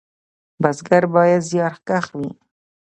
[0.61, 2.29] بزګر باید زیارکښ وي